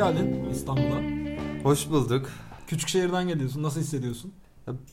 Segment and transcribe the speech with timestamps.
[0.00, 1.00] geldin İstanbul'a.
[1.62, 2.30] Hoş bulduk.
[2.66, 3.62] Küçük şehirden geliyorsun.
[3.62, 4.32] Nasıl hissediyorsun?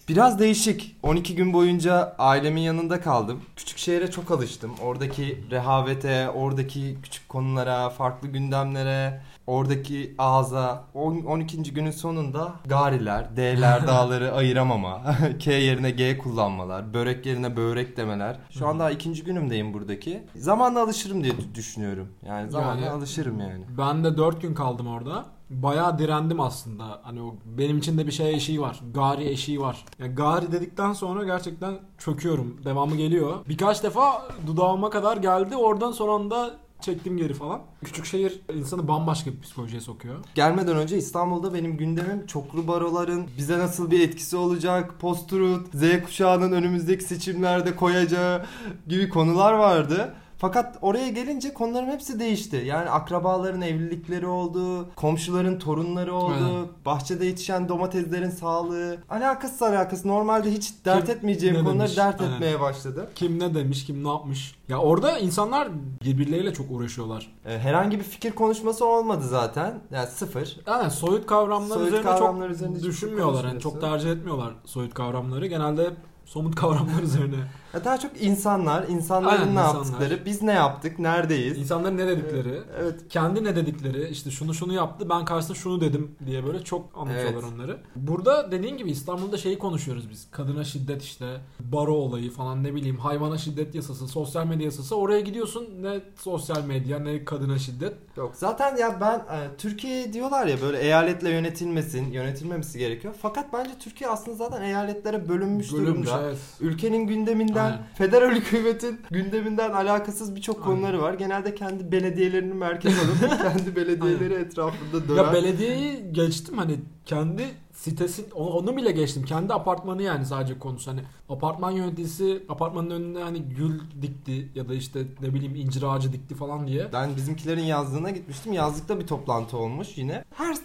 [0.10, 0.96] Biraz değişik.
[1.04, 3.41] 12 gün boyunca ailemin yanında kaldım.
[3.55, 4.72] Küçük şehre çok alıştım.
[4.82, 10.84] Oradaki rehavete, oradaki küçük konulara, farklı gündemlere, oradaki ağza.
[10.93, 11.63] 12.
[11.73, 15.02] günün sonunda gariler, D'ler, dağları ayıramama,
[15.39, 18.39] K yerine G kullanmalar, börek yerine börek demeler.
[18.49, 20.23] Şu anda ikinci günümdeyim buradaki.
[20.36, 22.08] Zamanla alışırım diye düşünüyorum.
[22.25, 23.66] Yani zamanla Yani- alışırım yani.
[23.77, 25.25] Ben de 4 gün kaldım orada.
[25.50, 27.00] Bayağı direndim aslında.
[27.03, 28.80] Hani o benim için de bir şey eşiği var.
[28.94, 29.86] Gari eşiği var.
[30.00, 32.58] Yani gari dedikten sonra gerçekten çöküyorum.
[32.66, 33.34] Devamı geliyor.
[33.50, 35.55] Birkaç defa dudağıma kadar geldi.
[35.55, 37.62] Oradan son anda çektim geri falan.
[37.84, 40.16] Küçük şehir insanı bambaşka bir psikolojiye sokuyor.
[40.36, 46.52] Gelmeden önce İstanbul'da benim gündemim çoklu baroların bize nasıl bir etkisi olacak, post-truth, Z kuşağının
[46.52, 48.45] önümüzdeki seçimlerde koyacağı
[48.88, 50.16] gibi konular vardı.
[50.38, 52.63] Fakat oraya gelince konuların hepsi değişti.
[52.66, 56.67] Yani akrabaların evlilikleri oldu, komşuların torunları oldu, Aynen.
[56.85, 58.97] bahçede yetişen domateslerin sağlığı.
[59.09, 60.05] Alakasız alakasız.
[60.05, 61.97] Normalde hiç dert Kim etmeyeceğim konuları demiş?
[61.97, 62.33] dert Aynen.
[62.33, 63.09] etmeye başladı.
[63.15, 64.55] Kim ne demiş, kim ne yapmış.
[64.69, 65.67] Ya orada insanlar
[66.03, 67.31] birbirleriyle çok uğraşıyorlar.
[67.45, 69.80] Ee, Herhangi bir fikir konuşması olmadı zaten.
[69.91, 70.58] Yani sıfır.
[70.67, 73.43] Yani soyut kavramlar Soyut üzerine kavramlar çok üzerinde hiçbir düşünmüyorlar.
[73.43, 75.47] Yani çok tercih etmiyorlar soyut kavramları.
[75.47, 75.89] Genelde
[76.28, 77.36] somut kavramlar üzerine.
[77.73, 79.75] Ya daha çok insanlar, insanların Aynen, ne insanlar.
[79.75, 81.58] yaptıkları, biz ne yaptık, neredeyiz?
[81.58, 82.95] İnsanların ne dedikleri, Evet.
[83.09, 87.33] kendi ne dedikleri, işte şunu şunu yaptı, ben karşısında şunu dedim diye böyle çok anlatıyorlar
[87.44, 87.53] Evet.
[87.53, 87.78] onları.
[87.95, 90.31] Burada dediğin gibi İstanbul'da şeyi konuşuyoruz biz.
[90.31, 94.95] Kadına şiddet işte, baro olayı falan ne bileyim, hayvana şiddet yasası, sosyal medya yasası.
[94.95, 97.94] Oraya gidiyorsun ne sosyal medya ne kadına şiddet.
[98.17, 103.14] Yok zaten ya ben e, Türkiye diyorlar ya böyle eyaletle yönetilmesin, yönetilmemesi gerekiyor.
[103.22, 106.17] Fakat bence Türkiye aslında zaten eyaletlere bölünmüş, Bölünmüş durumda.
[106.23, 106.38] Evet.
[106.60, 107.80] Ülkenin gündeminden, Aynen.
[107.96, 110.66] federal hükümetin gündeminden alakasız birçok Aynen.
[110.68, 111.14] konuları var.
[111.14, 115.23] Genelde kendi belediyelerini merkez alıp kendi belediyeleri etrafında dönen.
[115.23, 119.26] Ya belediyeyi geçtim hani kendi sitesi onu, onu bile geçtim.
[119.26, 124.73] Kendi apartmanı yani sadece konusu hani apartman yöneticisi apartmanın önüne hani gül dikti ya da
[124.73, 126.94] işte ne bileyim incir ağacı dikti falan diye.
[126.94, 128.54] Ben bizimkilerin yazlığına gitmiştim.
[128.54, 130.24] Yazlıkta bir toplantı olmuş yine.
[130.33, 130.57] Her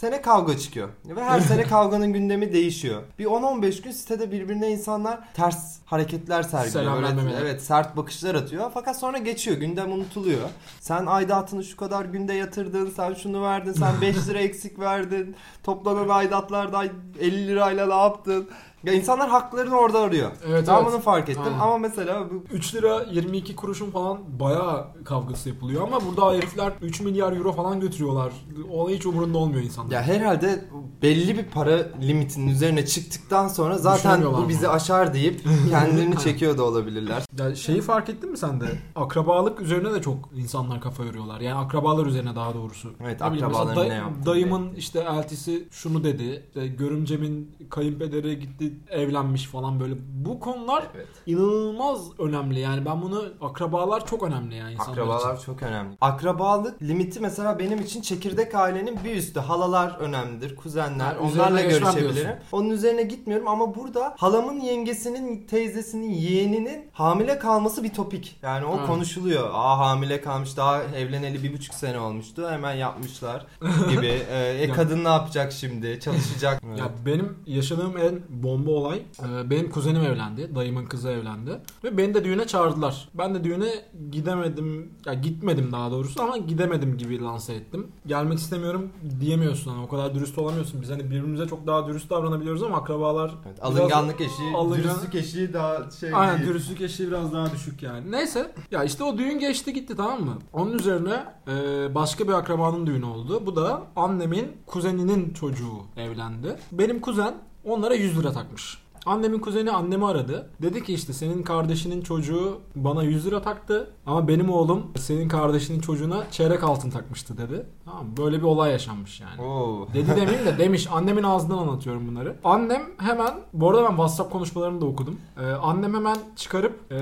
[0.00, 0.88] sene kavga çıkıyor.
[1.04, 3.02] Ve her sene kavganın gündemi değişiyor.
[3.18, 7.02] Bir 10-15 gün sitede birbirine insanlar ters hareketler sergiliyor.
[7.02, 8.70] Selam Böyle, evet sert bakışlar atıyor.
[8.74, 9.56] Fakat sonra geçiyor.
[9.56, 10.48] Gündem unutuluyor.
[10.80, 12.92] Sen aidatını şu kadar günde yatırdın.
[12.96, 13.72] Sen şunu verdin.
[13.72, 15.36] Sen 5 lira eksik verdin.
[15.62, 16.88] Toplanan aidatlardan
[17.20, 18.48] 50 lirayla ne yaptın?
[18.84, 20.30] Ya insanlar haklarını orada arıyor.
[20.46, 20.86] Evet, ben evet.
[20.86, 21.42] bunu fark ettim.
[21.46, 21.58] Aynen.
[21.58, 27.00] Ama mesela bu 3 lira 22 kuruşun falan bayağı kavgası yapılıyor ama burada herifler 3
[27.00, 28.32] milyar euro falan götürüyorlar.
[28.70, 29.90] Olay hiç umurunda olmuyor insanlar.
[29.92, 30.64] Ya herhalde
[31.02, 34.72] belli bir para limitinin üzerine çıktıktan sonra zaten bu bizi mı?
[34.72, 35.40] aşar deyip
[35.70, 37.22] kendilerini çekiyor da olabilirler.
[37.38, 38.66] Ya şeyi fark ettin mi sen de?
[38.96, 41.40] Akrabalık üzerine de çok insanlar kafa yoruyorlar.
[41.40, 42.92] Yani akrabalar üzerine daha doğrusu.
[43.02, 44.26] Evet, Ne bileyim, akrabaların mesela ne yaptığını.
[44.26, 46.42] Dayımın işte eltisi şunu dedi.
[46.48, 49.94] İşte görümcemin kayınpederi gitti evlenmiş falan böyle.
[50.12, 51.06] Bu konular Evet.
[51.26, 52.60] inanılmaz önemli.
[52.60, 55.44] Yani ben bunu akrabalar çok önemli yani insanlar Akrabalar için.
[55.46, 55.96] çok önemli.
[56.00, 59.40] Akrabalık limiti mesela benim için çekirdek ailenin bir üstü.
[59.40, 61.16] Halalar önemlidir, kuzenler.
[61.16, 62.14] Üzerine onlarla görüşebilirim.
[62.14, 62.34] diyorsun.
[62.52, 68.38] Onun üzerine gitmiyorum ama burada halamın yengesinin, teyzesinin, yeğeninin hamile kalması bir topik.
[68.42, 68.86] Yani o Ha.
[68.86, 69.50] konuşuluyor.
[69.52, 72.50] Aa hamile kalmış daha evleneli bir buçuk sene olmuştu.
[72.50, 73.46] Hemen yapmışlar
[73.90, 74.10] gibi.
[74.30, 76.00] Ee, e, kadın ne yapacak şimdi?
[76.00, 76.78] Çalışacak mı?
[76.78, 80.54] Ya benim yaşadığım en bomba olay e, benim kuzenim evlendi.
[80.54, 81.60] Dayımın kızı evlendi.
[81.84, 83.08] Ve beni de düğüne çağırdılar.
[83.14, 83.70] Ben de düğüne
[84.10, 84.90] gidemedim.
[85.06, 87.86] Ya gitmedim daha doğrusu ama gidemedim gibi lanse ettim.
[88.06, 88.88] Gelmek istemiyorum
[89.20, 89.70] diyemiyorsun.
[89.70, 90.82] Hani o kadar dürüst olamıyorsun.
[90.82, 95.52] Biz hani birbirimize çok daha dürüst davranabiliyoruz ama akrabalar Evet, alınganlık eşiği, Alıngan- dürüstlük eşiği
[95.52, 96.48] daha şey Aynen değil.
[96.50, 98.10] dürüstlük eşiği biraz daha düşük yani.
[98.12, 100.34] Neyse ya işte o düğün geçti gitti tamam mı?
[100.52, 103.42] Onun üzerine e, başka bir akrabanın düğünü oldu.
[103.46, 106.56] Bu da annemin kuzeninin çocuğu evlendi.
[106.72, 107.34] Benim kuzen
[107.64, 108.78] onlara 100 lira takmış.
[109.06, 110.50] Annemin kuzeni annemi aradı.
[110.62, 115.80] Dedi ki işte senin kardeşinin çocuğu bana 100 lira taktı ama benim oğlum senin kardeşinin
[115.80, 117.66] çocuğuna çeyrek altın takmıştı dedi.
[117.84, 119.42] Tamam böyle bir olay yaşanmış yani.
[119.42, 119.88] Oo.
[119.94, 120.88] Dedi demeyeyim de demiş.
[120.92, 122.36] Annemin ağzından anlatıyorum bunları.
[122.44, 125.16] Annem hemen bu arada ben WhatsApp konuşmalarını da okudum.
[125.40, 126.96] Ee, annem hemen çıkarıp e,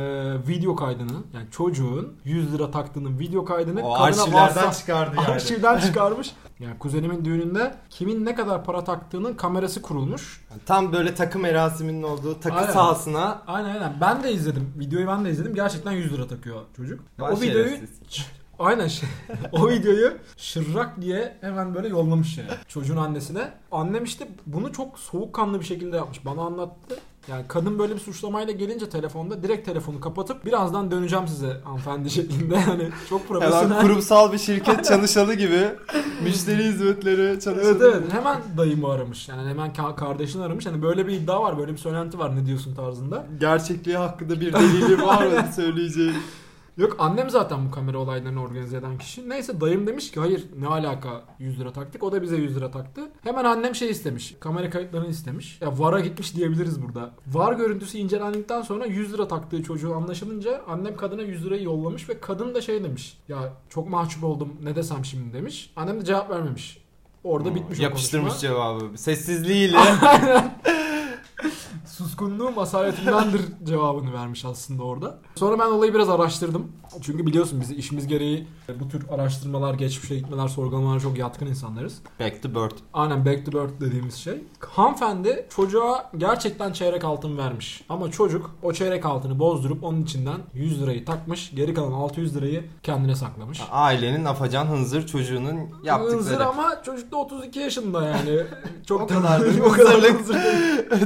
[0.48, 5.28] video kaydını yani çocuğun 100 lira taktığının video kaydını O kadına arşivlerden WhatsApp- çıkardı yani.
[5.28, 6.30] arşivden çıkarmış.
[6.60, 10.44] Yani kuzenimin düğününde kimin ne kadar para taktığının kamerası kurulmuş.
[10.66, 12.72] Tam böyle takım erasiminin olduğu takı Aynen.
[12.72, 13.96] sahasına Aynen aynen.
[14.00, 14.74] Ben de izledim.
[14.78, 15.54] Videoyu ben de izledim.
[15.54, 17.00] Gerçekten 100 lira takıyor çocuk.
[17.18, 17.76] Vay o videoyu.
[18.58, 19.08] Aynen şey.
[19.52, 23.52] o videoyu şırrak diye hemen böyle yollamış yani çocuğun annesine.
[23.72, 26.24] Annem işte bunu çok soğukkanlı bir şekilde yapmış.
[26.24, 26.98] Bana anlattı.
[27.28, 32.54] Yani kadın böyle bir suçlamayla gelince telefonda direkt telefonu kapatıp birazdan döneceğim size hanımefendi şeklinde
[32.54, 33.80] yani çok Hemen profesyonel.
[33.80, 35.60] kurumsal bir şirket çalışanı gibi
[36.22, 37.64] müşteri hizmetleri çalışanı.
[37.72, 41.58] Evet evet hemen dayımı aramış yani hemen ka- kardeşini aramış hani böyle bir iddia var
[41.58, 43.26] böyle bir söylenti var ne diyorsun tarzında.
[43.40, 46.14] Gerçekliği hakkında bir delili var mı söyleyeceğin?
[46.78, 49.28] Yok annem zaten bu kamera olaylarını organize eden kişi.
[49.28, 52.02] Neyse dayım demiş ki hayır ne alaka 100 lira taktık.
[52.02, 53.00] O da bize 100 lira taktı.
[53.24, 54.36] Hemen annem şey istemiş.
[54.40, 55.58] Kamera kayıtlarını istemiş.
[55.62, 57.10] Ya VAR'a gitmiş diyebiliriz burada.
[57.26, 62.20] VAR görüntüsü incelendikten sonra 100 lira taktığı çocuğu anlaşılınca annem kadına 100 lirayı yollamış ve
[62.20, 63.18] kadın da şey demiş.
[63.28, 65.72] Ya çok mahcup oldum ne desem şimdi demiş.
[65.76, 66.82] Annem de cevap vermemiş.
[67.24, 68.48] Orada bitmiş o Yapıştırmış konuşma.
[68.48, 68.98] cevabı.
[68.98, 69.78] Sessizliğiyle.
[71.98, 75.18] Suskunluğum asaletimdendir cevabını vermiş aslında orada.
[75.34, 76.72] Sonra ben olayı biraz araştırdım.
[77.02, 78.46] Çünkü biliyorsun biz işimiz gereği
[78.80, 81.98] bu tür araştırmalar, geçmişe gitmeler, sorgulamalara çok yatkın insanlarız.
[82.20, 82.76] Back to birth.
[82.92, 84.44] Aynen back to birth dediğimiz şey.
[84.60, 87.84] Hanımefendi çocuğa gerçekten çeyrek altın vermiş.
[87.88, 91.50] Ama çocuk o çeyrek altını bozdurup onun içinden 100 lirayı takmış.
[91.54, 93.60] Geri kalan 600 lirayı kendine saklamış.
[93.70, 96.46] Ailenin afacan hınzır çocuğunun Hınzır yaptıkları.
[96.46, 98.42] ama çocuk da 32 yaşında yani.
[98.86, 100.36] Çok O kadar da o kadar hınzır.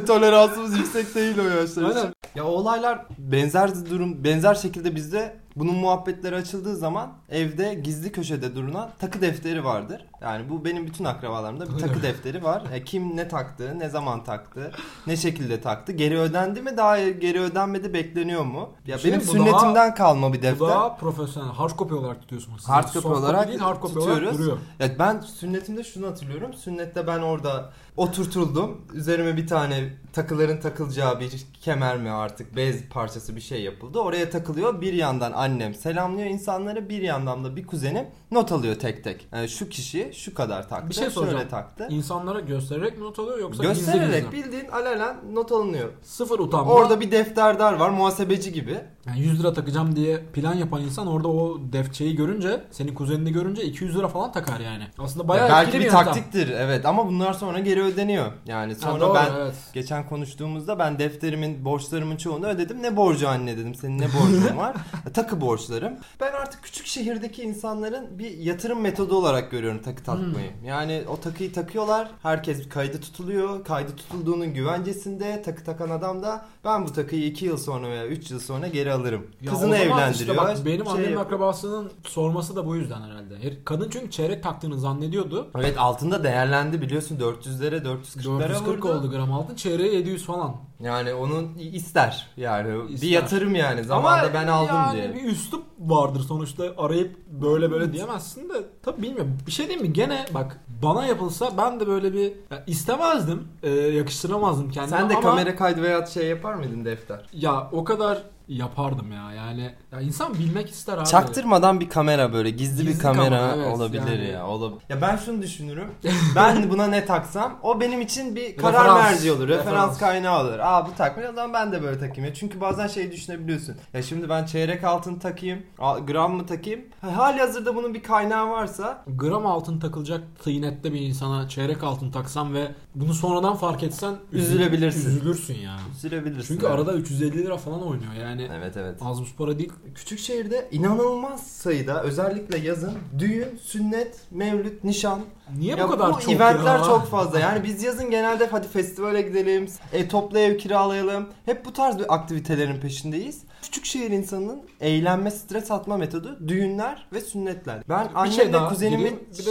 [0.06, 1.96] Toleransımız yüksek değil o yaşlar.
[1.96, 2.14] Aynen.
[2.34, 8.56] Ya o olaylar benzer durum benzer şekilde bizde bunun muhabbetleri açıldığı zaman evde gizli köşede
[8.56, 10.06] durulan takı defteri vardır.
[10.22, 12.62] Yani bu benim bütün akrabalarımda bir takı defteri var.
[12.72, 14.70] E, kim ne taktı, ne zaman taktı,
[15.06, 18.70] ne şekilde taktı, geri ödendi mi, daha geri ödenmedi bekleniyor mu?
[18.86, 20.68] Ya Şey, benim bu sünnetimden kalma bir Bu defter.
[20.68, 21.50] daha profesyonel.
[21.52, 22.56] Hard copy olarak tutuyorsun.
[22.56, 24.38] Siz Hard copy olarak değil, hard copy olarak tutuyoruz.
[24.38, 24.58] duruyor.
[24.78, 26.52] Ya ben sünnetimde şunu hatırlıyorum.
[26.54, 28.80] Sünnette ben orada oturtuldum.
[28.92, 33.98] Üzerime bir tane takıların takılacağı bir kemer mi artık bez parçası bir şey yapıldı.
[33.98, 34.80] Oraya takılıyor.
[34.80, 36.88] Bir yandan annem selamlıyor insanları.
[36.88, 39.26] Bir yandan da bir kuzenim not alıyor tek tek.
[39.32, 40.88] Yani şu kişi şu kadar taktı.
[40.88, 41.38] Bir şey soracağım.
[41.38, 41.86] Şöyle taktı.
[41.90, 44.38] İnsanlara göstererek mi not alıyor yoksa gizli Göstererek gizli?
[44.38, 44.44] mi?
[44.44, 45.88] bildiğin alenen not alınıyor.
[46.02, 46.72] Sıfır utanma.
[46.72, 48.78] Orada bir defterdar var muhasebeci gibi.
[49.06, 53.62] Yani 100 lira takacağım diye plan yapan insan orada o defçeyi görünce, senin kuzenini görünce
[53.64, 54.84] 200 lira falan takar yani.
[54.98, 56.04] Aslında bayağı Ya belki bir yöntem.
[56.04, 58.26] taktiktir evet ama bunlar sonra geri ödeniyor.
[58.46, 59.54] Yani Ha, sonra doğru, ben evet.
[59.74, 62.82] Geçen konuştuğumuzda ben defterimin borçlarımın çoğunu ödedim.
[62.82, 63.74] Ne borcu anne dedim.
[63.74, 64.76] Senin ne borcun var?
[65.32, 65.92] takı borçlarım.
[66.20, 70.50] Ben artık küçük şehirdeki insanların bir yatırım metodu olarak görüyorum takı takmayı.
[70.60, 70.64] Hmm.
[70.68, 72.10] Yani o takıyı takıyorlar.
[72.22, 73.64] Herkes kaydı tutuluyor.
[73.64, 78.30] Kaydı tutulduğunun güvencesinde takı takan adam da ben bu takıyı 2 yıl sonra veya 3
[78.30, 79.26] yıl sonra geri alırım.
[79.42, 80.12] Ya Kızını evlendiriyor.
[80.12, 83.38] Işte bak, benim şey annemin akrabasının sorması da bu yüzden herhalde.
[83.42, 85.50] Her- Kadın çünkü çeyrek taktığını zannediyordu.
[85.58, 88.98] Evet altında değerlendi biliyorsun 400'lere 440'lara 440 vurdu.
[88.98, 89.54] oldu gram altın.
[89.54, 90.56] Çeyreğe 700 falan.
[90.82, 93.08] Yani onun ister yani İster.
[93.08, 95.14] bir yatırım yani zamanında ben aldım yani diye.
[95.14, 99.38] bir üslup vardır sonuçta arayıp böyle böyle diyemezsin de tabii bilmiyorum.
[99.46, 99.92] Bir şey diyeyim mi?
[99.92, 103.48] Gene bak bana yapılsa ben de böyle bir ya istemezdim.
[103.62, 107.26] e, yakıştıramazdım kendime Sen de ama kamera kaydı veya şey yapar mıydın defter?
[107.32, 109.32] ya o kadar yapardım ya.
[109.32, 111.04] Yani ya insan bilmek ister abi.
[111.06, 113.76] Çaktırmadan bir kamera böyle gizli, bir Gizli kamera, kamera, evet.
[113.76, 114.46] olabilir Yani- ya.
[114.46, 114.82] Olabilir.
[114.88, 115.88] Ya ben şunu düşünürüm.
[116.36, 119.10] ben buna ne taksam o benim için bir karar Referans.
[119.10, 119.48] merci olur.
[119.48, 119.98] Referans, Referans.
[119.98, 120.58] kaynağı olur.
[120.58, 122.24] Aa bu takmıyor o zaman ben de böyle takayım.
[122.24, 123.74] Ya çünkü bazen şey düşünebiliyorsun.
[123.94, 125.58] Ya şimdi ben çeyrek altın takayım,
[126.06, 126.80] gram mı takayım?
[127.00, 132.10] Ha, hali hazırda bunun bir kaynağı varsa gram altın takılacak tıynette bir insana çeyrek altın
[132.10, 135.08] taksan ve bunu sonradan fark etsen üzül- Üzülebilirsin.
[135.10, 135.76] Üzülürsün ya.
[135.96, 136.54] üzülebilirsin.
[136.54, 136.74] Çünkü Evet.
[136.74, 138.31] arada 350 lira falan oynuyor yani.
[138.40, 138.98] Evet evet.
[139.02, 139.72] Az buz para değil.
[139.94, 145.20] Küçük şehirde inanılmaz sayıda özellikle yazın düğün, sünnet, mevlüt, nişan
[145.58, 146.84] Niye Ya bu kadar çok eventler ya?
[146.84, 147.38] çok fazla.
[147.38, 151.28] Yani biz yazın genelde hadi festivale gidelim, e, toplu ev kiralayalım.
[151.44, 153.42] Hep bu tarz bir aktivitelerin peşindeyiz.
[153.62, 157.82] Küçük şehir insanının eğlenme, stres atma metodu düğünler ve sünnetler.
[157.88, 159.20] Ben Bir annemle şey daha kuzenimin gireyim.
[159.38, 159.50] bir de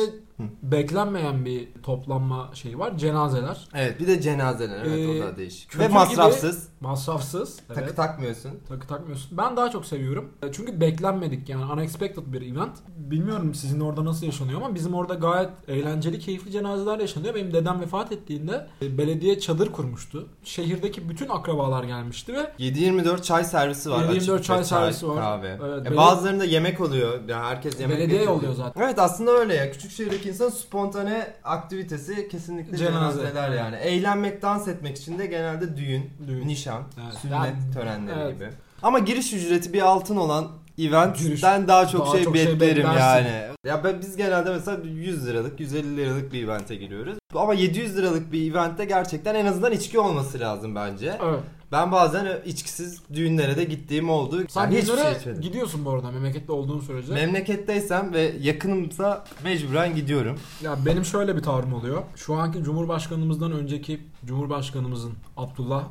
[0.64, 2.98] beklenmeyen bir toplanma şeyi var.
[2.98, 3.68] Cenazeler.
[3.76, 5.70] Evet, bir de cenazeler evet Ee, o da değişik.
[5.70, 6.68] kültür Ve masrafsız.
[6.82, 7.58] Masrafsız.
[7.68, 7.96] Takı Evet.
[7.96, 8.52] takmıyorsun.
[8.70, 9.38] Takı takmıyorsun.
[9.38, 10.30] Ben daha çok seviyorum.
[10.44, 12.72] E, Çünkü beklenmedik yani unexpected bir event.
[12.98, 17.36] Bilmiyorum sizin orada nasıl yaşanıyor ama bizim orada gayet eğlenceli, keyifli cenazeler yaşanıyor.
[17.36, 20.28] Benim dedem vefat ettiğinde e, belediye çadır kurmuştu.
[20.44, 24.04] Şehirdeki bütün akrabalar gelmişti ve 7-24 çay servisi var.
[24.04, 25.18] 7-24 açık çay servisi var.
[25.18, 25.58] Kahve.
[25.66, 27.20] Evet, E, bazılarında yemek oluyor.
[27.28, 28.82] Yani herkes yemek belediye yolluyor zaten.
[28.84, 29.72] Evet aslında öyle ya.
[29.72, 33.20] Küçük şehirdeki insan spontane aktivitesi kesinlikle Cenaze.
[33.22, 33.76] cenazeler yani.
[33.76, 36.48] Eğlenmek, dans etmek için de genelde düğün, Düğün.
[36.48, 37.14] nişan, Evet.
[37.22, 38.36] sünnet Yani- törenleri evet.
[38.36, 38.50] gibi.
[38.84, 40.48] Ama giriş ücreti bir altın olan
[40.80, 41.44] eventten Giriş.
[41.44, 43.30] daha çok Daha şey çok şey beklerim beklersin.
[43.30, 43.52] yani.
[43.66, 47.18] Ya ben biz genelde mesela 100 liralık, 150 liralık bir evente giriyoruz.
[47.36, 51.18] Ama 700 liralık bir eventte gerçekten en azından içki olması lazım bence.
[51.24, 51.40] Evet.
[51.72, 54.44] Ben bazen içkisiz düğünlere de gittiğim oldu.
[54.50, 55.42] Sen Yani hiçbir şey içmedim.
[55.42, 57.14] gidiyorsun bu arada memlekette olduğun sürece.
[57.14, 60.40] Memleketteysem ve yakınımsa mecburen gidiyorum.
[60.62, 62.04] Ya benim şöyle bir tavrım oluyor.
[62.16, 65.84] Şu anki Cumhurbaşkanımızdan önceki Cumhurbaşkanımızın Abdullah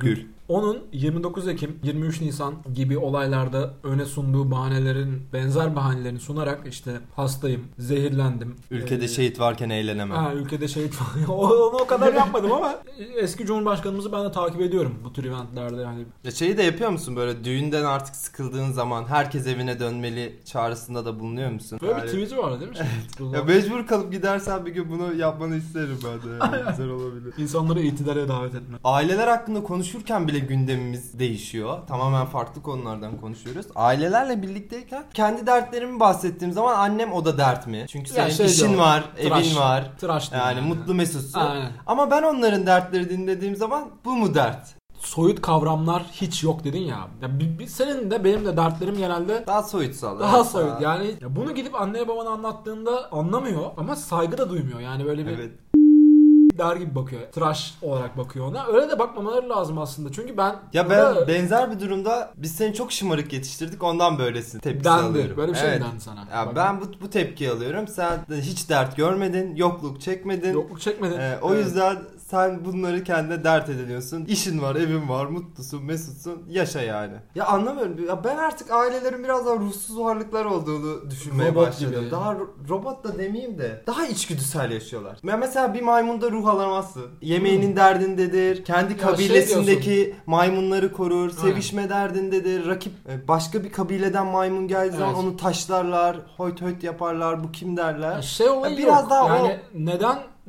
[0.00, 0.24] Gül.
[0.50, 7.64] Onun 29 Ekim, 23 Nisan gibi olaylarda öne sunduğu bahanelerin, benzer bahanelerini sunarak işte hastayım,
[7.78, 8.56] zehirlendim.
[8.70, 10.16] Ülkede Ee, şehit varken eğlenemem.
[10.16, 10.94] Ha, ülkede şehit.
[11.28, 12.74] O- Onu o kadar yapmadım ama
[13.16, 16.04] eski Cumhurbaşkanımızı ben de takip ediyorum bu tür eventlerde yani.
[16.24, 21.20] Ya şeyi de yapıyor musun böyle düğünden artık sıkıldığın zaman herkes evine dönmeli çağrısında da
[21.20, 21.78] bulunuyor musun?
[21.82, 22.76] Böyle Yani- bir tweet'i vardı değil mi?
[23.20, 23.34] Evet.
[23.34, 26.44] Ya mecbur kalıp gidersen bir gün bunu yapmanı isterim ben de.
[26.44, 26.70] Yani.
[26.70, 27.34] Güzel olabilir.
[27.38, 28.78] İnsanları itidare davet etme.
[28.84, 31.78] Aileler hakkında konuşurken bile gündemimiz değişiyor.
[31.88, 33.66] Tamamen farklı konulardan konuşuyoruz.
[33.74, 37.84] Ailelerle birlikteyken kendi dertlerimi bahsettiğim zaman annem o da dert mi?
[37.88, 39.46] Çünkü senin şey işin diyor, var, tıraş.
[39.46, 39.90] evin var.
[40.00, 41.40] Tıraş diyor Yani mutlu mesutsun.
[41.40, 41.72] Aynen.
[41.86, 44.74] Ama ben onların dertleri dinlediğim zaman bu mu dert?
[45.00, 47.08] Soyut kavramlar hiç yok dedin ya.
[47.22, 50.20] ya bir, bir- senin de benim de dertlerim genelde Daha soyutsal.
[50.20, 50.46] daha evet.
[50.46, 50.80] soyut.
[50.80, 54.80] Yani ya bunu gidip anneye babana anlattığında anlamıyor ama saygı da duymuyor.
[54.80, 55.52] Yani böyle bir Evet.
[56.60, 57.22] Der gibi bakıyor.
[57.32, 58.66] Tıraş olarak bakıyor ona.
[58.66, 60.12] Öyle de bakmamaları lazım aslında.
[60.12, 64.58] Çünkü ben Ya burada ben benzer bir durumda biz seni çok şımarık yetiştirdik ondan böylesin
[64.58, 65.02] tepkisi dendi.
[65.02, 65.36] alıyorum.
[65.36, 65.82] Böyle bir şey Evet.
[65.82, 66.20] dendi sana?
[66.32, 67.88] Ya Bak, ben bu, bu tepkiyi alıyorum.
[67.88, 70.52] Sen hiç dert görmedin, yokluk çekmedin.
[70.52, 71.18] yokluk çekmedin.
[71.18, 71.64] Ee, o Evet.
[71.64, 71.98] yüzden
[72.30, 74.24] sen bunları kendine dert ediniyorsun.
[74.24, 76.42] İşin var, evin var, mutlusun, mesutsun.
[76.48, 77.14] Yaşa yani.
[77.34, 78.06] Ya anlamıyorum.
[78.08, 82.00] Ya ben artık ailelerin biraz daha ruhsuz varlıklar olduğunu düşünmeye Robot başladım.
[82.00, 82.10] gibi.
[82.10, 85.18] Daha ro- robot da demeyeyim de daha içgüdüsel yaşıyorlar.
[85.24, 87.06] Ya mesela bir maymunda ruh alamazsın.
[87.22, 88.64] Yemeğinin derdindedir.
[88.64, 88.98] Kendi Hmm.
[89.00, 91.30] Şey kabilesindeki maymunları korur.
[91.30, 92.66] Sevişme derdindedir.
[92.66, 95.24] Rakip e, başka bir kabileden maymun geldiği zaman Evet.
[95.24, 96.16] onu taşlarlar.
[96.36, 97.44] Hoyt hoyt yaparlar.
[97.44, 98.12] Bu kim derler.
[98.12, 99.10] Ya şey olayı Ya biraz yok.
[99.10, 99.60] daha o yani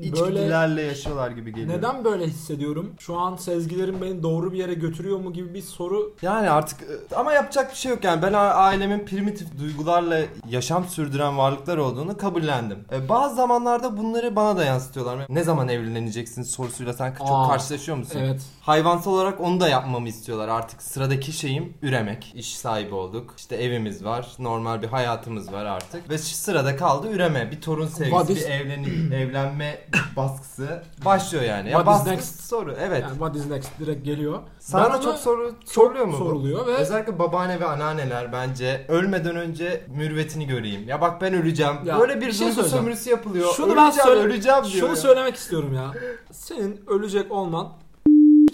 [0.04, 1.78] böyle İçgüdülerle yaşıyorlar gibi geliyor.
[1.78, 2.90] neden böyle hissediyorum?
[3.00, 7.16] Şu an sezgilerim beni doğru bir yere götürüyor mu gibi bir soru Yani artık e,
[7.16, 12.80] ama yapacak bir şey yok yani ben ailemin primitif duygularla yaşam sürdüren varlıklar olduğunu kabullendim.
[12.92, 15.26] E, bazı zamanlarda bunları bana da yansıtıyorlar.
[15.30, 18.20] Ne zaman evleneceksin sorusuyla sen çok Aa, karşılaşıyor musun?
[18.24, 18.42] evet.
[18.62, 20.48] Hayvansal olarak onu da yapmamı istiyorlar.
[20.48, 22.32] Artık sıradaki şeyim üremek.
[22.36, 23.34] İş sahibi olduk.
[23.38, 24.28] İşte evimiz var.
[24.40, 26.10] Normal bir hayatımız var artık.
[26.10, 27.52] Ve sırada kaldı üreme.
[27.52, 29.78] Bir torun sevgisi, What is- bir evlenip evlenme
[30.18, 31.70] baskısı başlıyor yani.
[31.70, 32.42] Ya What is next?
[32.42, 32.76] soru.
[32.80, 33.02] Evet.
[33.02, 34.40] Yani what is next direkt geliyor.
[34.60, 36.14] Sana Ben ona çok soru soruluyor mu?
[36.14, 36.18] bu?
[36.18, 40.88] soruluyor ve Özellikle babaanne ve anneanneler bence ölmeden önce mürvetini göreyim.
[40.88, 41.76] Ya bak ben öleceğim.
[41.86, 42.84] Ya, Böyle bir, bir şey duygu söyleyeceğim.
[42.86, 43.54] sömürüsü yapılıyor.
[43.54, 44.74] Şunu ben öleceğim, söyle- öleceğim diyor.
[44.80, 44.96] şunu ya.
[44.96, 45.92] söylemek istiyorum ya.
[46.32, 47.70] Senin ölecek olman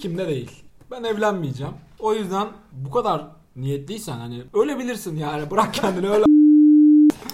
[0.01, 0.63] kimde değil.
[0.91, 1.73] Ben evlenmeyeceğim.
[1.99, 6.23] O yüzden bu kadar niyetliysen hani ölebilirsin yani bırak kendini öyle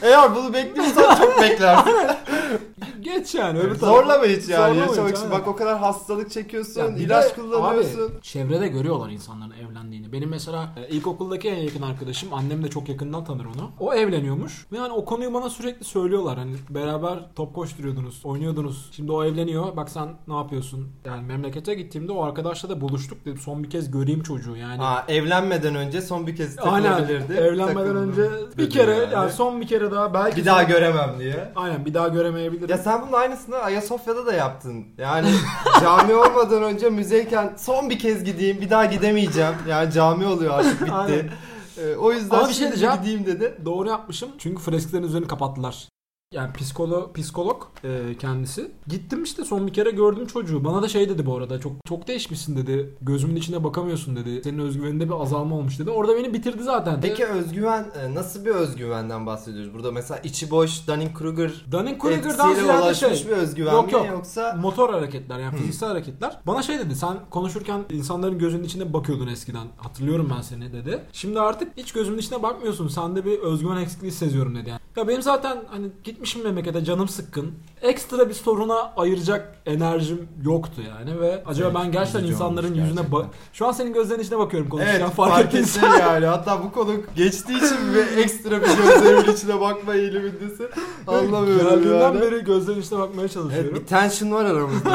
[0.03, 1.93] Eğer bunu bekliyorsan çok beklersin.
[3.01, 3.97] geç yani öbür tarafa.
[3.97, 4.73] Zorlama hiç yani.
[4.73, 5.29] Zorlama Yaşamak hiç, için.
[5.29, 5.39] aynen.
[5.39, 8.01] Bak o kadar hastalık çekiyorsun, Ya ilaç de kullanıyorsun.
[8.01, 10.11] Abi, çevrede görüyorlar insanların evlendiğini.
[10.11, 13.71] Benim mesela e, ilkokuldaki en yakın arkadaşım, annem de çok yakından tanır onu.
[13.79, 16.37] O evleniyormuş ve hani o konuyu bana sürekli söylüyorlar.
[16.37, 18.89] Hani beraber top koşturuyordunuz, oynuyordunuz.
[18.91, 19.75] Şimdi o evleniyor.
[19.77, 20.87] Bak sen ne yapıyorsun?
[21.05, 23.37] Yani memlekete gittiğimde o arkadaşla da buluştuk dedim.
[23.37, 24.77] Son bir kez göreyim çocuğu yani.
[24.77, 26.91] Ha, evlenmeden önce son bir kez Aynen.
[26.91, 27.33] takılabilirdi.
[27.33, 29.13] Evlenmeden Takıldım önce bir kere yani.
[29.13, 31.51] yani son bir kere daha belki bir daha göremem diye.
[31.55, 32.69] Aynen bir daha göremeyebilirim.
[32.69, 34.85] Ya sen bunun aynısını Ayasofya'da da yaptın.
[34.97, 35.27] Yani
[35.81, 39.53] cami olmadan önce müzeyken son bir kez gideyim bir daha gidemeyeceğim.
[39.69, 40.91] Yani cami oluyor artık bitti.
[40.91, 41.29] Aynen.
[41.77, 42.95] Ee, o yüzden Ama bir şey diyeceğim.
[43.01, 43.57] gideyim dedi.
[43.65, 44.29] Doğru yapmışım.
[44.37, 45.87] Çünkü fresklerin üzerini kapattılar.
[46.33, 48.71] Yani psikolog, psikolog e, kendisi.
[48.87, 50.63] Gittim işte son bir kere gördüm çocuğu.
[50.65, 51.59] Bana da şey dedi bu arada.
[51.59, 52.95] Çok çok değişmişsin dedi.
[53.01, 54.41] Gözümün içine bakamıyorsun dedi.
[54.43, 55.89] Senin özgüveninde bir azalma olmuş dedi.
[55.89, 57.01] Orada beni bitirdi zaten.
[57.01, 59.73] Peki özgüven e, nasıl bir özgüvenden bahsediyoruz?
[59.73, 63.09] Burada mesela içi boş Dunning-Kruger Dunning-Kruger'dan ziyade şey.
[63.09, 64.07] bir özgüven Yok, mi yok.
[64.11, 66.39] yoksa Motor hareketler yani fiziksel hareketler.
[66.47, 69.67] Bana şey dedi sen konuşurken insanların gözünün içine bakıyordun eskiden.
[69.77, 71.03] Hatırlıyorum ben seni dedi.
[71.13, 72.87] Şimdi artık hiç gözümün içine bakmıyorsun.
[72.87, 74.79] Sende bir özgüven eksikliği seziyorum dedi yani.
[74.95, 75.87] Ya benim zaten hani
[76.23, 77.51] gitmişim memlekete canım sıkkın.
[77.81, 83.11] Ekstra bir soruna ayıracak enerjim yoktu yani ve acaba Evet, ben gerçekten insanların yüzüne gerçekten.
[83.11, 83.25] bak.
[83.53, 85.99] Şu an senin gözlerinin içine bakıyorum konuşurken Evet fark, fark ettiysen.
[85.99, 86.25] yani.
[86.25, 90.67] Hatta bu konu geçtiği için ve ekstra bir gözlerimin içine bakma eğilimindesin.
[91.07, 92.21] Anlamıyorum Geldiğinden yani.
[92.21, 93.69] beri gözlerinin içine bakmaya çalışıyorum.
[93.73, 94.91] Evet bir tension var aramızda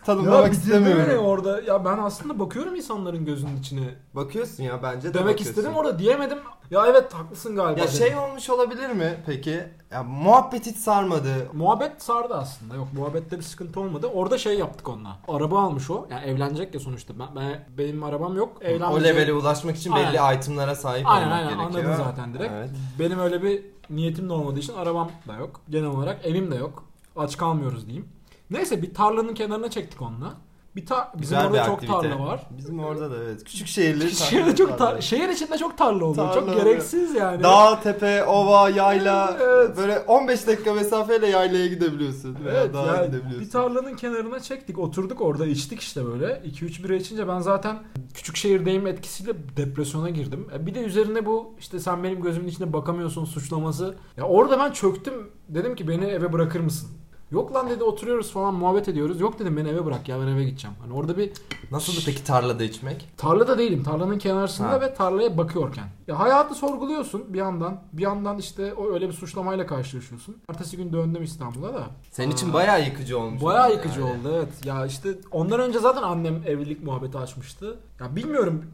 [0.00, 1.24] ya tanımlamak beni istemiyorum.
[1.24, 1.60] orada.
[1.60, 3.94] Ya ben aslında bakıyorum insanların gözünün içine.
[4.14, 5.50] Bakıyorsun ya bence de Demek bakıyorsun.
[5.50, 6.38] istedim orada diyemedim.
[6.70, 7.80] Ya evet haklısın galiba.
[7.80, 7.98] Ya dedim.
[7.98, 9.64] şey olmuş olabilir mi peki?
[9.92, 11.28] Ya muhabbet hiç sarmadı.
[11.52, 12.74] Muhabbet sardı aslında.
[12.74, 14.06] Yok muhabbette bir sıkıntı olmadı.
[14.14, 15.16] Orada şey yaptık onunla.
[15.28, 16.06] Araba almış o.
[16.10, 17.14] Yani evlenecek ya sonuçta.
[17.18, 18.52] Ben, ben- benim arabam yok.
[18.60, 19.04] O Evlenmeyecek.
[19.14, 20.12] levele ulaşmak için Aynen.
[20.12, 21.84] belli itemlara sahip Aynen olmak aynen gerekiyor.
[21.84, 22.52] anladın zaten direkt.
[22.52, 22.70] Evet.
[22.98, 25.60] Benim öyle bir niyetim de olmadığı için arabam da yok.
[25.70, 26.84] Genel olarak evim de yok.
[27.16, 28.08] Aç kalmıyoruz diyeyim.
[28.50, 30.34] Neyse bir tarlanın kenarına çektik onunla.
[30.76, 32.00] Bir ta- bizim Güzel orada bir çok aktivite.
[32.10, 32.46] tarla var.
[32.58, 33.44] Bizim orada da evet.
[33.44, 36.14] Küçük şehirleri Şehirde çok tar- şehir içinde çok tarla oluyor.
[36.26, 36.64] Tarla çok oluyor.
[36.64, 37.42] gereksiz yani.
[37.42, 39.36] Dağ, tepe, ova, yayla.
[39.42, 39.76] Evet.
[39.76, 42.36] Böyle 15 dakika mesafeyle yaylaya gidebiliyorsun.
[42.44, 43.40] Veya Evet dağa yani gidebiliyorsun.
[43.40, 47.78] bir tarlanın kenarına çektik oturduk orada içtik işte böyle 2-3 bira içince ben zaten
[48.14, 50.46] küçük şehirdeyim etkisiyle depresyona girdim.
[50.54, 53.94] E Bir de üzerine bu işte sen benim gözümün içine bakamıyorsun suçlaması.
[54.16, 56.88] Ya orada ben çöktüm dedim ki beni eve bırakır mısın?
[57.30, 59.20] Yok lan dedi oturuyoruz falan muhabbet ediyoruz.
[59.20, 60.76] Yok dedim beni eve bırak ya ben eve gideceğim.
[60.82, 61.32] Hani orada bir
[61.70, 63.08] Nasıldı peki tarlada içmek?
[63.16, 63.82] tarlada değilim.
[63.82, 64.80] Tarlanın kenarında Ha.
[64.80, 65.84] ve tarlaya bakıyorken.
[66.06, 67.80] Ya hayatı sorguluyorsun bir yandan.
[67.92, 70.36] Bir yandan işte o öyle bir suçlamayla karşılaşıyorsun.
[70.48, 71.82] Ertesi gün döndüm İstanbul'a da.
[72.10, 73.42] Senin için bayağı yıkıcı olmuş.
[73.42, 74.10] Bayağı yıkıcı yani.
[74.10, 74.66] oldu evet.
[74.66, 77.78] Ya işte ondan önce zaten annem evlilik muhabbeti açmıştı.
[78.00, 78.64] Ya bilmiyorum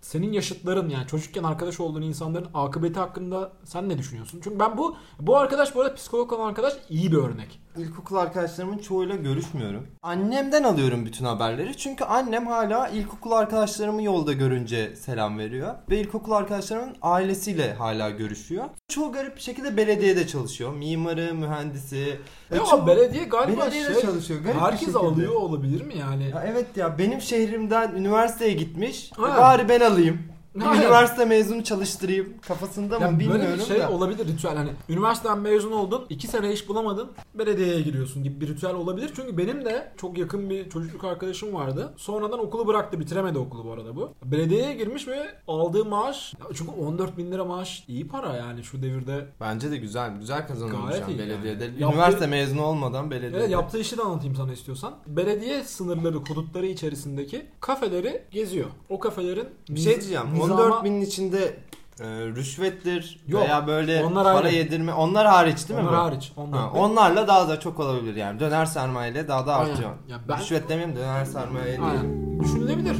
[0.00, 4.40] senin yaşıtların yani çocukken arkadaş olduğun insanların akıbeti hakkında sen ne düşünüyorsun?
[4.44, 7.60] Çünkü ben bu bu arkadaş bu arada psikolog olan arkadaş iyi bir örnek.
[7.78, 9.86] İlkokul arkadaşlarımın çoğuyla görüşmüyorum.
[10.02, 11.76] Annemden alıyorum bütün haberleri.
[11.76, 15.74] Çünkü annem hala ilkokul arkadaşlarımı yolda görünce selam veriyor.
[15.90, 18.64] Ve ilkokul arkadaşlarımın ailesiyle hala görüşüyor.
[18.88, 20.72] Çoğu garip bir şekilde belediyede çalışıyor.
[20.72, 22.18] Mimarı, mühendisi.
[22.50, 24.40] Ya çoğu- belediye galiba belediyede şey, çalışıyor.
[24.40, 26.30] Garip herkes alıyor olabilir mi yani?
[26.30, 29.10] Ya evet ya benim şehrimden üniversiteye gitmiş.
[29.16, 29.36] Ha.
[29.38, 30.35] Bari ben alayım.
[30.64, 30.82] Aynen.
[30.82, 33.90] üniversite mezunu çalıştırayım kafasında Ya mı bilmiyorum böyle bir şey da.
[33.90, 38.74] olabilir ritüel hani üniversiteden mezun oldun iki sene iş bulamadın belediyeye giriyorsun gibi bir ritüel
[38.74, 39.10] olabilir.
[39.16, 41.94] Çünkü benim de çok yakın bir çocukluk arkadaşım vardı.
[41.96, 44.12] Sonradan okulu bıraktı bitiremedi okulu bu arada bu.
[44.24, 48.82] Belediyeye girmiş ve aldığı maaş ya çünkü 14 bin lira maaş iyi para yani şu
[48.82, 49.26] devirde.
[49.40, 50.16] Bence de güzel.
[50.18, 51.64] Güzel kazanılmış yani belediyede.
[51.64, 51.80] yani.
[51.82, 53.38] Yaptığı- Üniversite mezunu olmadan belediyede.
[53.38, 54.94] Evet, yaptığı işi de anlatayım sana istiyorsan.
[55.06, 58.66] Belediye sınırları, hudutları içerisindeki kafeleri geziyor.
[58.88, 60.24] O kafelerin Bir şey diyeceğim.
[60.48, 61.56] Nizama- 14 binin içinde
[62.00, 64.56] e, rüşvettir Yok, veya böyle onlar para ayrı.
[64.56, 66.04] yedirme onlar hariç değil mi Onlar bu?
[66.04, 66.32] hariç.
[66.36, 66.58] Onlar.
[66.60, 68.40] Ha, onlarla daha da çok olabilir yani.
[68.40, 69.70] Döner sermayeyle daha da Aynen.
[69.72, 69.90] artıyor.
[70.08, 71.78] Ya ben- Rüşvet demeyeyim döner sermaye değil.
[71.82, 72.40] Aynen.
[72.40, 72.96] Düşünülebilir.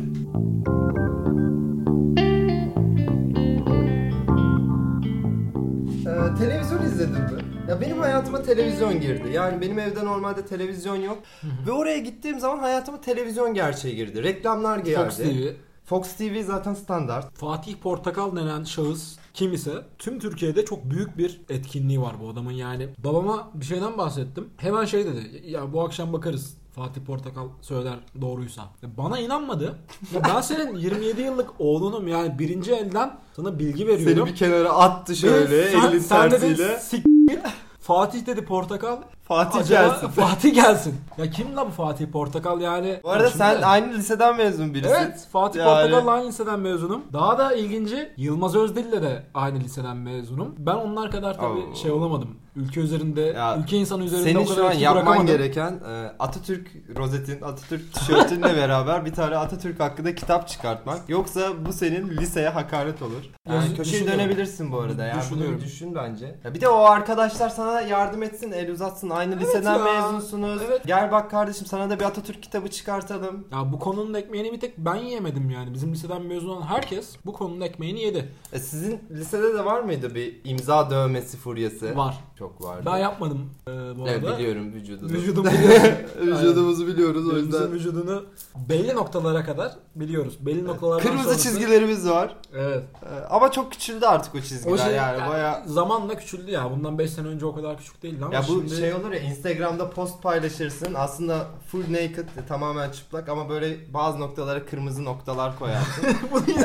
[6.07, 7.41] Ee, televizyon izledin mi?
[7.69, 9.29] Ya benim hayatıma televizyon girdi.
[9.33, 11.19] Yani benim evde normalde televizyon yok.
[11.67, 14.23] Ve oraya gittiğim zaman hayatıma televizyon gerçeği girdi.
[14.23, 15.05] Reklamlar geldi.
[15.05, 15.49] Fox TV.
[15.87, 17.35] Fox TV zaten standart.
[17.38, 22.53] Fatih Portakal denen şahıs kim ise tüm Türkiye'de çok büyük bir etkinliği var bu adamın
[22.53, 22.88] yani.
[22.99, 24.49] Babama bir şeyden bahsettim.
[24.57, 25.42] Hemen şey dedi.
[25.46, 26.55] Ya bu akşam bakarız.
[26.75, 28.62] Fatih Portakal söyler doğruysa.
[28.83, 29.79] Ya Bana inanmadı.
[30.14, 34.16] Ya ben senin 27 yıllık oğlunum yani birinci elden sana bilgi veriyorum.
[34.16, 36.79] Seni bir kenara attı şöyle sen- elin sen dedin, tersiyle.
[36.79, 37.38] "Sik git."
[37.87, 38.96] Fatih dedi Portakal.
[39.22, 40.09] Fatih Acaba gelsin.
[40.09, 40.94] Fatih gelsin.
[41.18, 43.01] Ya kim la bu Fatih Portakal yani?
[43.05, 44.94] Bu arada sen aynı liseden mezun birisin.
[44.94, 47.03] Evet Fatih Yani- Portakal'la aynı liseden mezunum.
[47.12, 50.55] Daha da ilginci Yılmaz Özdil'le de aynı liseden mezunum.
[50.59, 51.75] Ben onlar kadar tabii Oo.
[51.75, 52.29] şey olamadım.
[52.57, 56.69] Ülke üzerinde, Ya, ülke insanı üzerinde Senin o kadar şu an yapman gereken e, Atatürk
[56.97, 61.09] rozetin, Atatürk tişörtünle beraber bir tane Atatürk hakkında kitap çıkartmak.
[61.09, 63.31] Yoksa bu senin liseye hakaret olur.
[63.49, 65.05] Yani köşeye dönebilirsin bu arada.
[65.05, 66.38] Yani bunu bir düşün bence.
[66.45, 69.11] Ya bir de o arkadaşlar sana yardım etsin, el uzatsın.
[69.11, 69.85] Aynı liseden ya.
[69.85, 70.62] mezunsunuz.
[70.69, 70.83] Evet.
[70.87, 73.49] Gel bak kardeşim sana da bir Atatürk kitabı çıkartalım.
[73.53, 75.75] Ya bu konunun ekmeğini bir tek ben yiyemedim yani.
[75.75, 78.29] Bizim liseden mezun olan herkes bu konunun ekmeğini yedi.
[78.53, 81.97] E sizin lisede de var mıydı bir imza dövmesi furyası?
[81.97, 82.16] Var.
[82.38, 82.82] Çok vardı.
[82.87, 84.38] Ben yapmadım e, bu Evet arada.
[84.38, 85.12] biliyorum vücudunu.
[85.12, 85.90] Vücudum biliyorsun.
[86.20, 87.72] Vücudumuzu biliyoruz o yüzden.
[87.72, 88.24] vücudunu
[88.68, 90.38] belli noktalara kadar biliyoruz.
[90.40, 92.37] Belli noktalardan Kırmızı sonrası- çizgilerimiz var.
[92.54, 92.85] Evet.
[93.02, 96.70] Ee, Ama çok küçüldü artık o çizgiler O şey yani yani baya zamanla küçüldü ya.
[96.70, 98.76] Bundan 5 sene önce o kadar küçük değildi ama ya bu şimdi...
[98.76, 104.20] şey olur ya Instagram'da post paylaşırsın aslında full naked e, tamamen çıplak ama böyle bazı
[104.20, 106.04] noktalara kırmızı noktalar koyarsın.
[106.32, 106.46] Bunu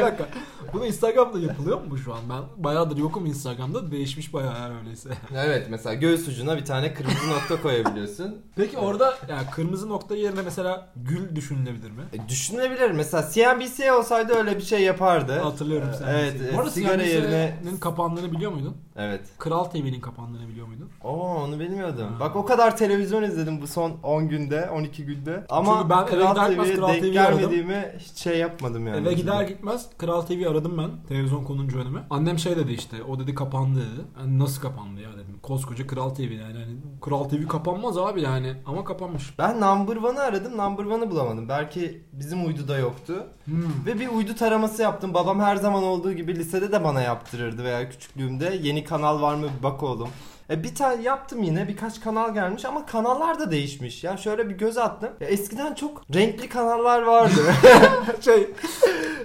[0.00, 0.28] dakika.
[0.72, 2.20] Bunu Instagram'da yapılıyor mu şu an?
[2.30, 3.90] Ben bayağıdır yokum Instagram'da.
[3.90, 5.10] Değişmiş bayağı yani öyleyse.
[5.34, 8.42] Evet mesela göğüs ucuna bir tane kırmızı nokta koyabiliyorsun.
[8.56, 12.02] Peki orada yani kırmızı nokta yerine mesela gül düşünülebilir mi?
[12.12, 15.38] E, düşünülebilir mesela CNBC olsaydı öyle bir şey yapardı.
[15.38, 16.08] Hatırlıyorum sen.
[16.08, 18.76] Evet Bu e, arada sigara yerine CNBC'nin kapandığını biliyor muydun?
[18.98, 19.20] Evet.
[19.38, 20.90] Kral TV'nin kapandığını biliyor muydun?
[21.04, 22.12] Oo onu bilmiyordum.
[22.12, 22.20] Ha.
[22.20, 25.46] Bak o kadar televizyon izledim bu son 10 günde, 12 günde.
[25.48, 27.38] Ama Çünkü ben eve Kral gider gitmez TV'ye Kral denk TV'yi aradım.
[27.38, 29.06] gelmediğimi hiç şey yapmadım yani.
[29.06, 32.00] Eve gider gitmez Kral TV aradım ben televizyon konuncu önüme.
[32.10, 33.80] Annem şey dedi işte o dedi kapandı.
[34.20, 35.38] Yani nasıl kapandı ya dedim.
[35.42, 36.60] Koskoca Kral TV yani.
[36.60, 39.38] yani Kral TV kapanmaz abi yani ama kapanmış.
[39.38, 40.58] Ben Number One'ı aradım.
[40.58, 41.48] Number One'ı bulamadım.
[41.48, 43.26] Belki bizim uyduda yoktu.
[43.44, 43.86] Hmm.
[43.86, 45.14] Ve bir uydu taraması yaptım.
[45.14, 48.58] Babam her zaman olduğu gibi lisede de bana yaptırırdı veya küçüklüğümde.
[48.62, 50.08] Yeni kanal var mı bak oğlum.
[50.50, 54.04] E bir tane yaptım yine birkaç kanal gelmiş ama kanallar da değişmiş.
[54.04, 55.10] Ya şöyle bir göz attım.
[55.20, 57.40] Ya eskiden çok renkli kanallar vardı.
[58.20, 58.50] şey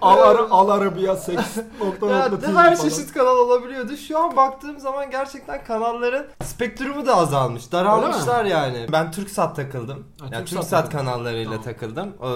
[0.02, 2.90] Al, ara, al Arabiya seks nokta Ya, nokta TV her falan.
[2.90, 3.98] çeşit kanal olabiliyordu.
[3.98, 7.72] Şu an baktığım zaman gerçekten kanalların spektrumu da azalmış.
[7.72, 8.86] Daralmışlar yani.
[8.92, 10.06] Ben TürkSat takıldım.
[10.20, 11.64] Ha, yani TürkSat TürkSat kanallarıyla Tamam.
[11.64, 12.14] takıldım.
[12.22, 12.30] O,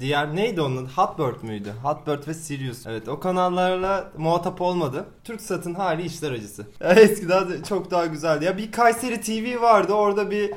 [0.00, 0.86] diğer neydi onun?
[0.86, 1.72] Hotbird müydü?
[1.82, 2.86] Hotbird ve Sirius.
[2.86, 5.04] Evet o kanallarla muhatap olmadı.
[5.24, 6.66] TürkSat'ın hali işler acısı.
[6.80, 8.44] Eskiden de çok daha güzeldi.
[8.44, 9.92] Ya bir Kayseri TV vardı.
[9.92, 10.50] Orada bir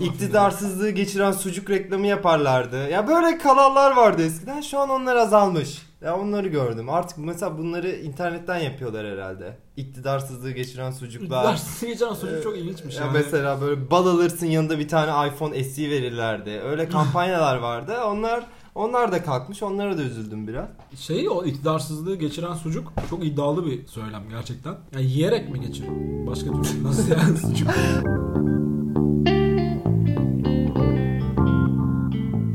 [0.00, 2.88] iktidarsızlığı geçiren sucuk reklamı yaparlardı.
[2.88, 4.60] Ya böyle kanallar vardı eskiden.
[4.60, 5.82] Şu an onlar azalmış.
[6.02, 6.90] Ya onları gördüm.
[6.90, 9.56] Artık mesela bunları internetten yapıyorlar herhalde.
[9.76, 11.44] İktidarsızlığı geçiren sucuklar.
[11.44, 13.12] Dersi geçen sucuk çok ilginçmiş Ya yani.
[13.12, 16.60] mesela böyle bal alırsın yanında bir tane iPhone SE verirlerdi.
[16.64, 17.96] Öyle kampanyalar vardı.
[18.06, 19.62] Onlar onlar da kalkmış.
[19.62, 20.68] Onlara da üzüldüm biraz.
[20.98, 24.74] Şey o iktidarsızlığı geçiren sucuk çok iddialı bir söylem gerçekten.
[24.94, 26.26] Yani yiyerek mi geçiriyor?
[26.26, 27.68] Başka türlü nasıl yani sucuk?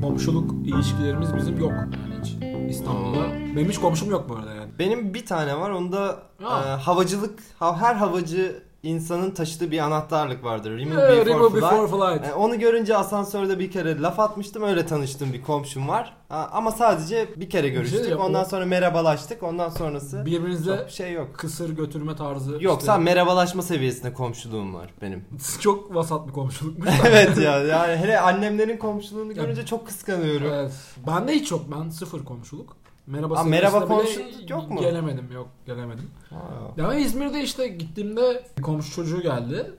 [0.01, 2.38] Komşuluk ilişkilerimiz bizim yok yani hiç.
[2.69, 3.32] İstanbul'da.
[3.56, 4.69] Benim hiç komşum yok bu arada yani.
[4.80, 5.69] Benim bir tane var.
[5.69, 10.72] Onda e, havacılık ha- her havacı insanın taşıdığı bir anahtarlık vardır.
[10.78, 11.63] Remove Ee, before remove flight.
[11.63, 12.28] before flight.
[12.30, 14.63] E, onu görünce asansörde bir kere laf atmıştım.
[14.63, 16.13] Öyle tanıştığım bir komşum var.
[16.30, 17.94] Ha, ama sadece bir kere görüştük.
[17.98, 19.44] diyeceğim, Ondan o- sonra merhabalaştık.
[19.44, 21.28] Ondan sonrası Birbirinizle çok şey yok.
[21.38, 22.58] kısır götürme tarzı.
[22.62, 25.26] Yoksa işte- merhabalaşma seviyesinde komşuluğum var benim.
[25.62, 26.90] çok vasat bir komşulukmuş.
[27.08, 30.48] evet ya yani hele annemlerin komşuluğunu görünce çok kıskanıyorum.
[30.54, 30.72] evet.
[31.08, 31.62] Bende hiç yok.
[31.76, 32.77] Ben sıfır komşuluk.
[33.08, 34.80] Merhaba Aa, merhaba komşuluk yok mu?
[34.82, 36.10] Gelemedim yok gelemedim.
[36.30, 36.38] Ha.
[36.78, 39.72] Ya İzmir'de işte gittiğimde komşu çocuğu geldi.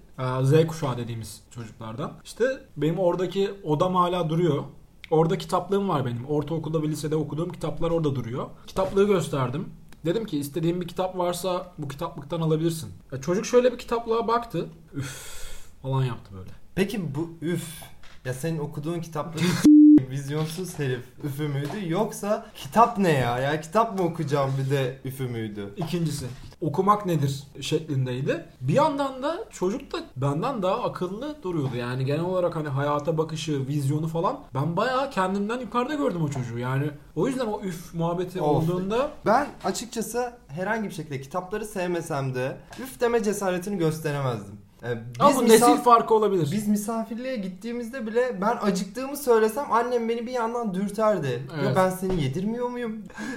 [0.42, 2.12] Z kuşağı dediğimiz çocuklardan.
[2.24, 2.44] İşte
[2.76, 4.64] benim oradaki odam hala duruyor.
[5.10, 6.24] Orada kitaplığım var benim.
[6.26, 8.46] Ortaokulda ve lisede okuduğum kitaplar orada duruyor.
[8.66, 9.68] Kitaplığı gösterdim.
[10.04, 12.90] Dedim ki istediğin bir kitap varsa bu kitaplıktan alabilirsin.
[13.12, 14.66] Ya çocuk şöyle bir kitaplığa baktı.
[14.94, 15.38] Üf
[15.82, 16.50] falan yaptı böyle.
[16.74, 17.82] Peki bu üf
[18.24, 19.44] ya senin okuduğun kitapları
[20.10, 23.38] vizyonsuz herif üfü müydü yoksa kitap ne ya?
[23.38, 25.74] Ya kitap mı okuyacağım bir de üfü müydü?
[25.76, 26.26] İkincisi
[26.60, 28.44] okumak nedir şeklindeydi.
[28.60, 31.76] Bir yandan da çocuk da benden daha akıllı duruyordu.
[31.76, 36.58] Yani genel olarak hani hayata bakışı, vizyonu falan ben bayağı kendimden yukarıda gördüm o çocuğu.
[36.58, 38.48] Yani o yüzden o üf muhabbeti Of.
[38.48, 44.67] olduğunda Ben açıkçası herhangi bir şekilde kitapları sevmesem de üf deme cesaretini gösteremezdim.
[44.82, 44.86] Ee,
[45.18, 46.48] ama bu nesil misaf- farkı olabilir.
[46.52, 51.26] Biz misafirliğe gittiğimizde bile ben acıktığımı söylesem annem beni bir yandan dürterdi.
[51.26, 51.76] Ya Evet.
[51.76, 52.96] ben seni yedirmiyor muyum?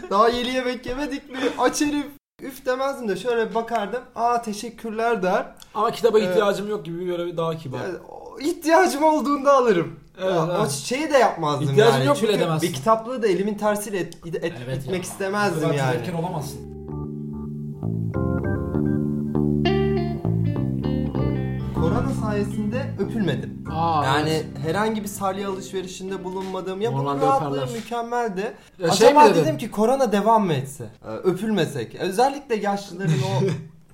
[0.10, 1.38] Daha yeni yemek yemedik mi?
[1.60, 2.06] Aç herif.
[2.42, 4.02] Üf demezdim de şöyle bir bakardım.
[4.16, 5.46] Aa teşekkürler der.
[5.74, 6.30] Ama kitaba Evet.
[6.30, 7.80] ihtiyacım yok gibi böyle bir daha kibar.
[7.80, 10.00] Yani, o- ihtiyacım olduğunda alırım.
[10.22, 10.72] Evet, Ya, O evet.
[10.72, 12.06] şeyi de yapmazdım İhtiyacın yani.
[12.06, 12.70] yok bile Çünkü demezsin.
[12.70, 15.02] bir kitaplığı da elimin tersiyle et, et- et- Evet etmek ya.
[15.02, 16.18] istemezdim yani.
[16.20, 16.81] olamazsın.
[22.32, 23.64] Sayesinde öpülmedim.
[23.72, 24.46] Aa, Yani evet.
[24.66, 26.82] herhangi bir salya alışverişinde bulunmadım.
[26.82, 27.76] Ya bunun Normalde rahatlığı öperler.
[27.76, 28.54] mükemmeldi.
[28.80, 29.42] Ya şey Acaba dedin?
[29.44, 30.90] dedim ki korona devam mı etse?
[31.06, 31.96] Ee, Öpülmesek.
[31.96, 33.44] Özellikle yaşlıların o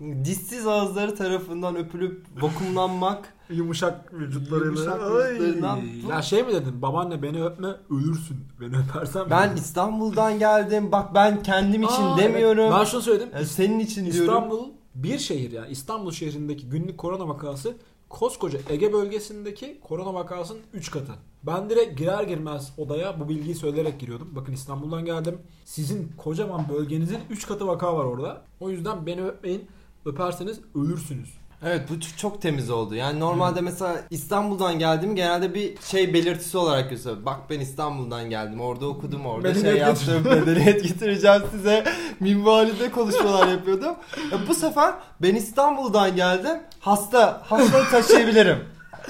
[0.25, 3.33] dişsiz ağızları tarafından öpülüp vakumlanmak.
[3.49, 4.97] Yumuşak vücutlarıyla.
[5.29, 6.09] Yumuşak.
[6.09, 6.81] Ya şey mi dedin?
[6.81, 8.37] Babaanne beni öpme ölürsün.
[8.61, 10.91] Beni öpersen Ben İstanbul'dan geldim.
[10.91, 12.63] Bak ben kendim için Aa, demiyorum.
[12.63, 12.73] evet.
[12.79, 13.29] Ben şunu söyledim.
[13.33, 14.33] Ya senin için diyorum.
[14.33, 14.59] İstanbul
[14.95, 17.73] bir şehir yani İstanbul şehrindeki günlük korona vakası
[18.09, 21.13] koskoca Ege bölgesindeki korona vakasının 3 katı.
[21.43, 24.35] Ben direkt girer girmez odaya bu bilgiyi söyleyerek giriyordum.
[24.35, 25.39] Bakın İstanbul'dan geldim.
[25.65, 28.41] Sizin kocaman bölgenizin 3 katı vaka var orada.
[28.59, 29.67] O yüzden beni öpmeyin.
[30.05, 31.37] Öperseniz ölürsünüz.
[31.63, 32.95] Evet bu çok temiz oldu.
[32.95, 37.25] Yani normalde mesela İstanbul'dan geldim genelde bir şey belirtisi olarak gösteriyor.
[37.25, 38.61] Bak ben İstanbul'dan geldim.
[38.61, 40.23] Orada okudum orada şey Medeniyet yaptım.
[40.45, 41.83] Medeniyet getireceğim size.
[42.19, 43.95] Minvalide konuşmalar yapıyordum.
[44.31, 46.57] Ya bu sefer ben İstanbul'dan geldim.
[46.79, 47.41] Hasta.
[47.45, 48.57] Hastalığı taşıyabilirim.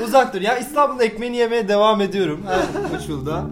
[0.04, 0.42] Uzak dur.
[0.42, 2.46] Ya İstanbul'da ekmeğini yemeye devam ediyorum.
[2.48, 3.46] Her koşulda.